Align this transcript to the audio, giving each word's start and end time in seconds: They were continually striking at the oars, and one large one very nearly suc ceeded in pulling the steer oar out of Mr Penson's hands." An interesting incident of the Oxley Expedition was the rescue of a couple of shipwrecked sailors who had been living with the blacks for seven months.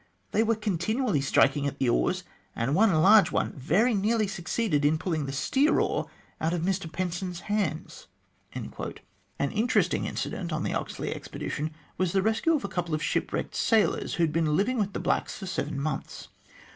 They 0.31 0.41
were 0.41 0.55
continually 0.55 1.21
striking 1.21 1.67
at 1.67 1.77
the 1.77 1.87
oars, 1.87 2.23
and 2.55 2.73
one 2.73 2.91
large 2.91 3.31
one 3.31 3.53
very 3.53 3.93
nearly 3.93 4.25
suc 4.25 4.45
ceeded 4.45 4.83
in 4.83 4.97
pulling 4.97 5.27
the 5.27 5.31
steer 5.31 5.79
oar 5.79 6.07
out 6.41 6.53
of 6.55 6.63
Mr 6.63 6.91
Penson's 6.91 7.41
hands." 7.41 8.07
An 8.53 9.51
interesting 9.51 10.05
incident 10.05 10.51
of 10.51 10.63
the 10.63 10.73
Oxley 10.73 11.13
Expedition 11.13 11.69
was 11.99 12.13
the 12.13 12.23
rescue 12.23 12.55
of 12.55 12.63
a 12.63 12.67
couple 12.67 12.95
of 12.95 13.03
shipwrecked 13.03 13.53
sailors 13.53 14.15
who 14.15 14.23
had 14.23 14.33
been 14.33 14.57
living 14.57 14.79
with 14.79 14.93
the 14.93 14.99
blacks 14.99 15.37
for 15.37 15.45
seven 15.45 15.79
months. 15.79 16.29